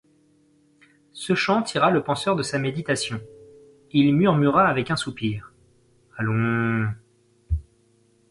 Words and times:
Ce 1.13 1.35
chant 1.35 1.61
tira 1.61 1.91
le 1.91 2.01
penseur 2.01 2.35
de 2.35 2.41
sa 2.41 2.57
méditation; 2.57 3.21
il 3.91 4.15
murmura 4.15 4.65
avec 4.67 4.89
un 4.89 4.95
soupir: 4.95 5.53
Allons! 6.17 6.89